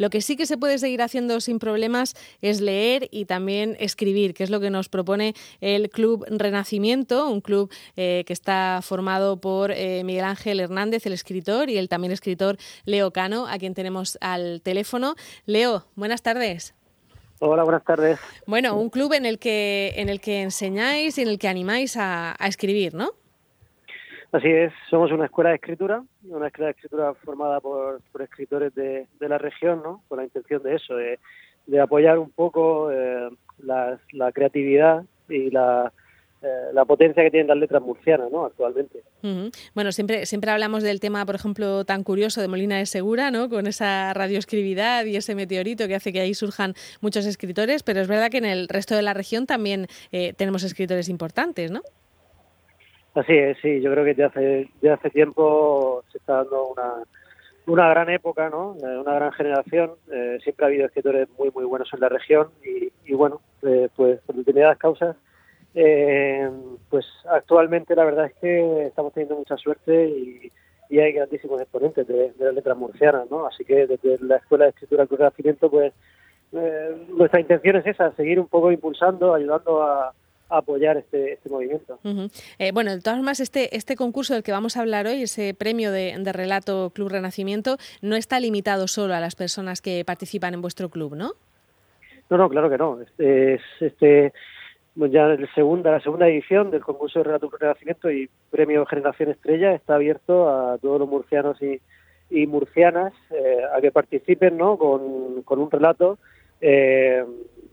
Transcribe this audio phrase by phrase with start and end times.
[0.00, 4.32] Lo que sí que se puede seguir haciendo sin problemas es leer y también escribir,
[4.32, 9.42] que es lo que nos propone el Club Renacimiento, un club eh, que está formado
[9.42, 13.74] por eh, Miguel Ángel Hernández, el escritor, y el también escritor Leo Cano, a quien
[13.74, 15.16] tenemos al teléfono.
[15.44, 16.74] Leo, buenas tardes.
[17.40, 18.18] Hola, buenas tardes.
[18.46, 21.98] Bueno, un club en el que en el que enseñáis y en el que animáis
[21.98, 23.12] a, escribir, ¿no?
[24.32, 29.06] Así es, somos una escuela de escritura, una escuela de escritura formada por, escritores de,
[29.20, 30.02] la región, ¿no?
[30.08, 31.18] Con la intención de eso, de,
[31.80, 33.28] apoyar un poco eh,
[33.62, 33.98] la,
[34.32, 35.92] creatividad y la,
[36.42, 38.46] eh, la potencia que tienen las letras murcianas ¿no?
[38.46, 39.02] actualmente.
[39.74, 43.50] Bueno, siempre, siempre hablamos del tema, por ejemplo, tan curioso de Molina de Segura, ¿no?
[43.50, 48.08] con esa radioescribidad y ese meteorito que hace que ahí surjan muchos escritores, pero es
[48.08, 51.82] verdad que en el resto de la región también eh, tenemos escritores importantes, ¿no?
[53.14, 56.92] Así es, sí, yo creo que ya hace, ya hace tiempo se está dando una,
[57.66, 58.76] una gran época, ¿no?
[58.76, 59.92] Eh, una gran generación.
[60.42, 64.36] siempre ha habido escritores muy, muy buenos en la región y, y bueno, pues por
[64.36, 65.16] determinadas causas
[65.74, 66.50] eh,
[66.88, 70.50] pues actualmente la verdad es que estamos teniendo mucha suerte y,
[70.98, 73.46] hay grandísimos exponentes de, las letras murcianas, ¿no?
[73.46, 75.92] Así que desde la Escuela de Escritura y Renacimiento, pues
[76.52, 80.12] eh, nuestra intención es esa, seguir un poco impulsando, ayudando a,
[80.50, 81.98] apoyar este, este movimiento.
[82.58, 85.54] Eh, bueno, de todas formas, este, este concurso del que vamos a hablar hoy, ese
[85.54, 90.62] premio de, relato Club Renacimiento, no está limitado solo a las personas que participan en
[90.62, 91.32] vuestro club, ¿no?
[92.28, 93.00] No, no, claro que no.
[93.00, 94.32] Este, este
[94.96, 99.30] pues ya la segunda, la segunda edición del concurso de Relato Renacimiento y Premio Generación
[99.30, 101.80] Estrella está abierto a todos los murcianos y,
[102.46, 104.76] murcianas eh, a que participen ¿no?
[104.76, 106.18] con, un relato
[106.60, 107.24] eh,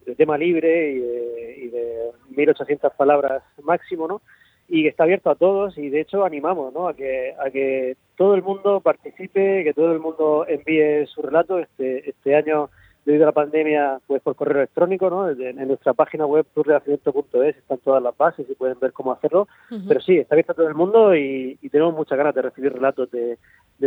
[0.05, 4.22] de tema libre y de, y de 1.800 palabras máximo, ¿no?
[4.70, 6.90] y está abierto a todos y de hecho animamos ¿no?
[6.90, 11.60] a que a que todo el mundo participe, que todo el mundo envíe su relato.
[11.60, 12.70] Este este año
[13.08, 15.30] debido a la pandemia, pues por correo electrónico, ¿no?
[15.30, 19.48] En, nuestra página web turrenacimiento.es están todas las bases y pueden ver cómo hacerlo.
[19.88, 23.10] Pero sí, está abierto a todo el mundo y, tenemos muchas ganas de recibir relatos
[23.12, 23.38] de,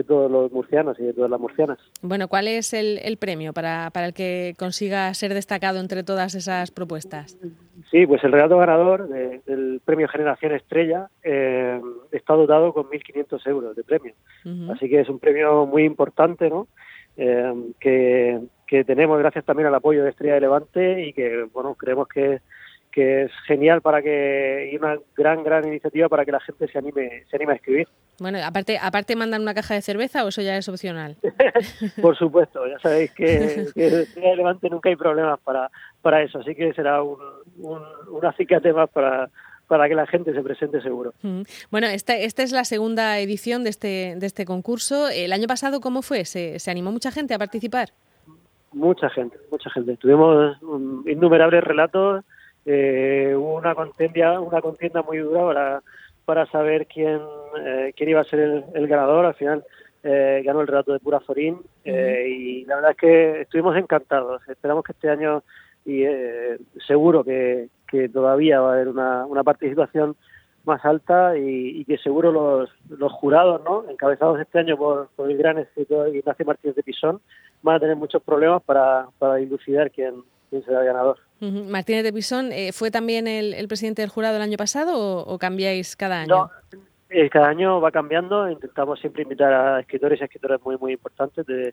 [0.04, 1.78] todos los murcianos y de todas las murcianas.
[2.00, 6.70] Bueno, ¿cuál es el, premio para, para el que consiga ser destacado entre todas esas
[6.70, 7.36] propuestas?
[7.90, 11.78] Sí, pues el relato ganador del premio Generación Estrella eh,
[12.10, 14.14] está dotado con 1.500 euros de premio.
[14.72, 16.68] Así que es un premio muy importante, ¿no?
[17.16, 21.74] Eh, que, que tenemos gracias también al apoyo de Estrella de Levante y que, bueno,
[21.74, 22.40] creemos que,
[22.90, 26.78] que es genial para que y una gran gran iniciativa para que la gente se
[26.78, 27.88] anime se anime a escribir.
[28.18, 31.16] Bueno aparte aparte mandan una caja de cerveza o eso ya es opcional.
[32.02, 35.70] Por supuesto ya sabéis que, que Estrella de Levante nunca hay problemas para
[36.02, 37.18] para eso así que será un,
[37.58, 39.30] un, un acicate más para
[39.70, 41.12] para que la gente se presente seguro.
[41.70, 45.08] Bueno, esta, esta es la segunda edición de este, de este concurso.
[45.08, 46.24] ¿El año pasado cómo fue?
[46.24, 47.90] ¿Se, se animó mucha gente a participar?
[48.72, 49.96] Mucha gente, mucha gente.
[49.96, 50.56] Tuvimos
[51.06, 52.24] innumerables relatos,
[52.66, 55.82] eh, una contienda, una contienda muy dura para,
[56.24, 57.20] para saber quién,
[57.64, 59.24] eh, quién iba a ser el, ganador.
[59.24, 59.64] Al final
[60.02, 64.42] eh, ganó el relato de Pura Forín eh, y la verdad es que estuvimos encantados.
[64.48, 65.44] Esperamos que este año
[65.86, 66.04] y
[66.86, 70.16] seguro que, que todavía va a haber una, una participación
[70.64, 73.84] más alta y, que seguro los, los jurados, ¿no?
[73.90, 77.20] encabezados este año por, por el gran escritor Ignacio Martínez de Pisón,
[77.62, 81.18] van a tener muchos problemas para, para dilucidar quién, quién será el ganador.
[81.40, 85.38] Martínez de Pisón, eh, ¿fue también el, el, presidente del jurado el año pasado o,
[85.38, 86.28] cambiáis cada año?
[86.28, 86.50] No,
[87.08, 91.46] eh, cada año va cambiando, intentamos siempre invitar a escritores y escritoras muy, muy importantes
[91.46, 91.72] de,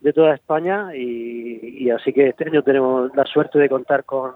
[0.00, 4.32] de toda España y, y así que este año tenemos la suerte de contar con,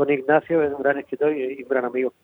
[0.00, 2.14] con Ignacio, es un gran escritor y un gran amigo.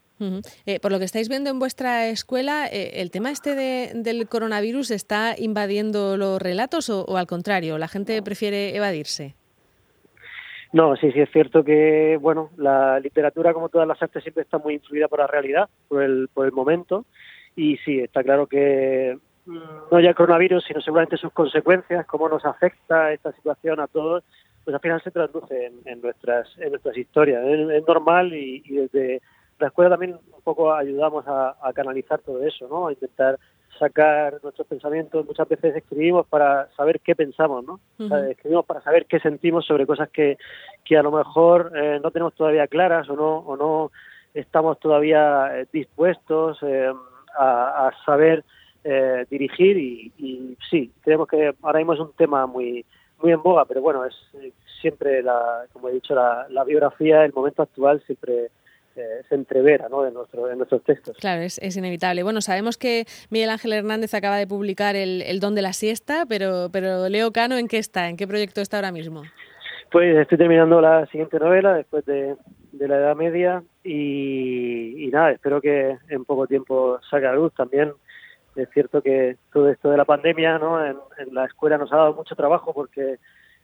[0.65, 4.91] Eh, por lo que estáis viendo en vuestra escuela, eh, ¿el tema este del coronavirus
[4.93, 9.35] está invadiendo los relatos o, al contrario, la gente prefiere evadirse?
[10.73, 14.57] No, sí, sí es cierto que, bueno, la literatura, como todas las artes, siempre está
[14.57, 17.05] muy influida por la realidad, por el, por el momento,
[17.57, 19.59] y sí, está claro que mm,
[19.93, 24.25] no ya el coronavirus, sino seguramente sus consecuencias, cómo nos afecta esta situación a todos,
[24.67, 27.41] pues al final se traduce en, nuestras en nuestras historias.
[27.47, 29.23] Es, normal y, desde
[29.61, 32.89] la escuela también un poco ayudamos a, canalizar todo eso, ¿no?
[32.89, 33.39] A intentar
[33.79, 35.25] sacar nuestros pensamientos.
[35.25, 37.79] Muchas veces escribimos para saber qué pensamos, ¿no?
[38.29, 40.37] escribimos para saber qué sentimos sobre cosas que,
[40.85, 43.93] que a lo mejor eh, no tenemos todavía claras o no, o no
[44.35, 46.93] estamos todavía eh, dispuestos eh,
[47.39, 48.45] a, saber
[49.31, 52.85] dirigir y, y sí, creemos que ahora mismo es un tema muy
[53.23, 57.33] muy en boga, pero bueno, es eh, siempre, la, como he dicho, la, biografía, el
[57.33, 58.51] momento actual siempre
[58.95, 60.07] se, entrevera ¿no?
[60.07, 61.17] en, nuestro, en nuestros textos.
[61.19, 62.23] Claro, es, es, inevitable.
[62.23, 66.25] Bueno, sabemos que Miguel Ángel Hernández acaba de publicar el, el Don de la Siesta,
[66.27, 68.09] pero, pero Leo Cano, ¿en qué está?
[68.09, 69.23] ¿En qué proyecto está ahora mismo?
[69.93, 72.37] Pues estoy terminando la siguiente novela después de,
[72.79, 77.93] de la Edad Media y, nada, espero que en poco tiempo salga a luz también.
[78.57, 80.85] Es cierto que todo esto de la pandemia ¿no?
[80.85, 80.97] en,
[81.33, 83.19] la escuela nos ha dado mucho trabajo porque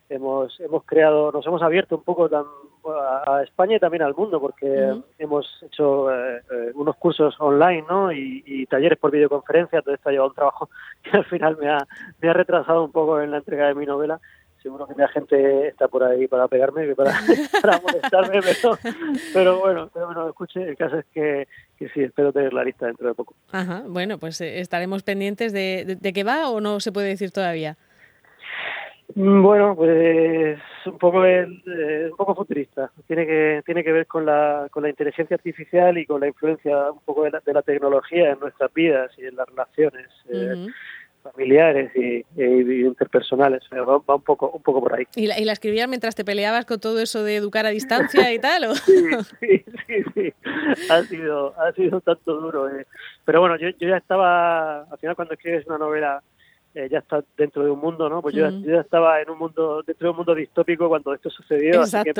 [0.09, 4.93] hemos hemos creado, nos hemos abierto un poco a, España y también al mundo porque
[5.19, 8.13] hemos hecho eh, eh, unos cursos online ¿no?
[8.13, 10.69] y, talleres por videoconferencia, todo esto ha llevado un trabajo
[11.03, 11.87] que al final me ha,
[12.21, 14.21] me ha retrasado un poco en la entrega de mi novela
[14.63, 17.13] seguro que la gente está por ahí para pegarme, para,
[17.63, 18.79] para molestarme, pero,
[19.33, 22.87] pero bueno, pero bueno, escuche, el caso es que, que sí, espero tener la lista
[22.87, 23.35] dentro de poco.
[23.51, 27.31] Ajá, bueno, pues eh, estaremos pendientes de, de, qué va o no se puede decir
[27.31, 27.77] todavía.
[29.15, 32.91] Mm, bueno, pues un poco eh, un poco futurista.
[33.07, 36.91] Tiene que tiene que ver con la con la inteligencia artificial y con la influencia
[36.91, 40.09] un poco de la, de la tecnología en nuestras vidas y en las relaciones.
[40.31, 40.67] Eh,
[41.23, 43.63] familiares y, interpersonales.
[43.73, 45.05] Va, un poco un poco por ahí.
[45.15, 48.33] ¿Y la, ¿Y la escribías mientras te peleabas con todo eso de educar a distancia
[48.33, 48.65] y tal?
[48.65, 48.75] ¿o?
[49.41, 50.33] Sí, sí, sí,
[50.91, 52.69] Ha sido, ha sido tanto duro.
[52.69, 52.87] Eh.
[53.25, 56.23] Pero bueno, yo, yo ya estaba, al final cuando escribes una novela
[56.75, 58.23] eh, ya está dentro de un mundo, ¿no?
[58.23, 61.83] Pues yo, ya estaba en un mundo, dentro de un mundo distópico cuando esto sucedió,
[61.83, 62.15] así que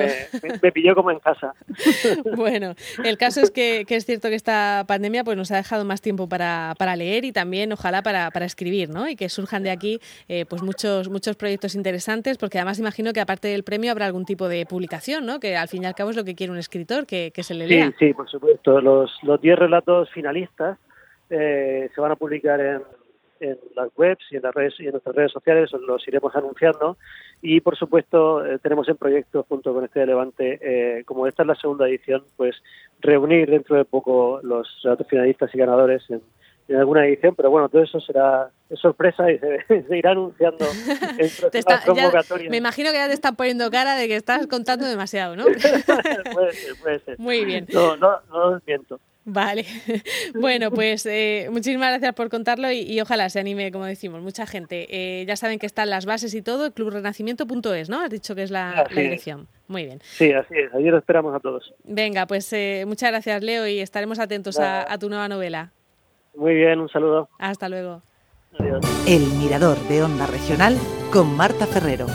[0.63, 1.55] me, pilló como en casa.
[2.37, 6.03] bueno, el caso es que, es cierto que esta pandemia pues nos ha dejado más
[6.03, 9.09] tiempo para, para leer y también, ojalá, para, para escribir, ¿no?
[9.09, 13.21] Y que surjan de aquí eh, pues muchos, muchos proyectos interesantes, porque además imagino que
[13.21, 15.41] aparte del premio habrá algún tipo de publicación, ¿no?
[15.41, 17.67] Que al fin y al cabo es lo que quiere un escritor, que, se le
[17.67, 17.87] lea.
[17.99, 18.81] Sí, sí, por supuesto.
[18.83, 20.79] Los 10 relatos finalistas
[21.31, 22.83] eh, se van a publicar en
[23.43, 26.97] en las webs y en las redes y en nuestras redes sociales los iremos anunciando.
[27.41, 31.43] Y por supuesto eh, tenemos en proyecto junto con este de Levante eh, como esta
[31.43, 32.63] es la segunda edición pues
[33.01, 34.69] reunir dentro de poco los
[35.09, 36.23] finalistas y ganadores en,
[36.69, 39.39] alguna edición pero bueno todo eso será sorpresa y
[39.89, 40.67] se, irá anunciando
[41.19, 41.29] en
[41.87, 42.51] convocatorias.
[42.51, 45.45] me imagino que ya te están poniendo cara de que estás contando demasiado ¿no?
[46.35, 49.65] puede ser puede ser muy bien no no no miento Vale.
[50.35, 54.87] Bueno, pues eh, muchísimas gracias por contarlo y, ojalá se anime, como decimos, mucha gente.
[54.91, 58.01] Eh, ya saben que están las bases y todo, clubrenacimiento.es, ¿no?
[58.01, 59.47] Has dicho que es la, dirección.
[59.69, 60.01] Muy bien.
[60.03, 60.75] Sí, así es.
[60.75, 61.73] Ayer esperamos a todos.
[61.85, 65.71] Venga, pues eh, muchas gracias, Leo, y estaremos atentos a, tu nueva novela.
[66.35, 67.29] Muy bien, un saludo.
[67.39, 68.03] Hasta luego.
[68.59, 68.85] Adiós.
[69.07, 70.77] El Mirador de Onda Regional
[71.13, 72.07] con Marta Ferrero.